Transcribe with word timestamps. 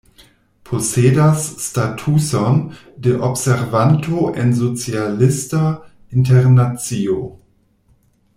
Posedas 0.63 1.41
statuson 1.65 2.71
de 2.97 3.13
observanto 3.27 4.31
en 4.45 4.51
Socialista 4.63 5.63
Internacio. 6.09 7.21